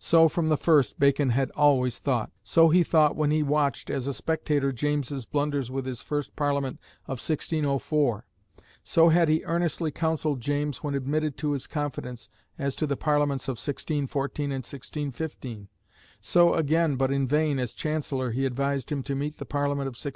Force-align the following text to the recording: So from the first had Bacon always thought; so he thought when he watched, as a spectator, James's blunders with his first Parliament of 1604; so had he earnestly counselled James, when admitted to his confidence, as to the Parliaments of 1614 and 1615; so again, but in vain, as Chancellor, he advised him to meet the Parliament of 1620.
So 0.00 0.28
from 0.28 0.48
the 0.48 0.56
first 0.56 0.94
had 0.94 0.98
Bacon 0.98 1.50
always 1.54 2.00
thought; 2.00 2.32
so 2.42 2.70
he 2.70 2.82
thought 2.82 3.14
when 3.14 3.30
he 3.30 3.44
watched, 3.44 3.88
as 3.88 4.08
a 4.08 4.14
spectator, 4.14 4.72
James's 4.72 5.26
blunders 5.26 5.70
with 5.70 5.86
his 5.86 6.02
first 6.02 6.34
Parliament 6.34 6.80
of 7.06 7.20
1604; 7.22 8.26
so 8.82 9.10
had 9.10 9.28
he 9.28 9.44
earnestly 9.44 9.92
counselled 9.92 10.40
James, 10.40 10.78
when 10.82 10.96
admitted 10.96 11.36
to 11.38 11.52
his 11.52 11.68
confidence, 11.68 12.28
as 12.58 12.74
to 12.74 12.88
the 12.88 12.96
Parliaments 12.96 13.46
of 13.46 13.58
1614 13.58 14.44
and 14.46 14.54
1615; 14.64 15.68
so 16.20 16.54
again, 16.54 16.96
but 16.96 17.12
in 17.12 17.28
vain, 17.28 17.60
as 17.60 17.72
Chancellor, 17.72 18.32
he 18.32 18.44
advised 18.44 18.90
him 18.90 19.04
to 19.04 19.14
meet 19.14 19.36
the 19.38 19.44
Parliament 19.44 19.86
of 19.86 19.92
1620. 19.94 20.14